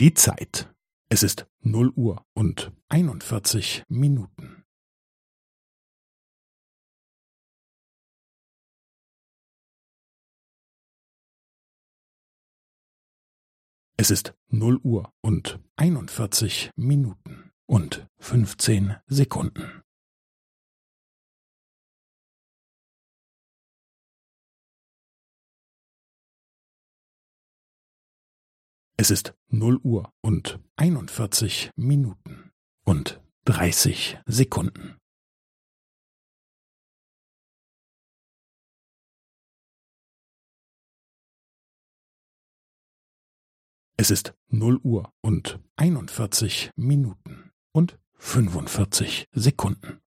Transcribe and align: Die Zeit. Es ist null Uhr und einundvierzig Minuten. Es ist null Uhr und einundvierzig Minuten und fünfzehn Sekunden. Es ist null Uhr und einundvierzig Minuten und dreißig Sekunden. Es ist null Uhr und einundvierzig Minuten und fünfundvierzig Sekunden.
Die 0.00 0.14
Zeit. 0.14 0.72
Es 1.08 1.24
ist 1.24 1.48
null 1.58 1.90
Uhr 1.96 2.24
und 2.32 2.70
einundvierzig 2.88 3.82
Minuten. 3.88 4.64
Es 13.96 14.12
ist 14.12 14.34
null 14.46 14.78
Uhr 14.84 15.12
und 15.20 15.58
einundvierzig 15.74 16.70
Minuten 16.76 17.50
und 17.66 18.06
fünfzehn 18.18 18.98
Sekunden. 19.08 19.82
Es 29.00 29.12
ist 29.12 29.32
null 29.46 29.78
Uhr 29.84 30.12
und 30.22 30.58
einundvierzig 30.74 31.70
Minuten 31.76 32.50
und 32.84 33.22
dreißig 33.44 34.18
Sekunden. 34.26 34.98
Es 43.96 44.10
ist 44.10 44.34
null 44.48 44.80
Uhr 44.82 45.14
und 45.20 45.60
einundvierzig 45.76 46.72
Minuten 46.74 47.52
und 47.70 48.00
fünfundvierzig 48.14 49.28
Sekunden. 49.30 50.00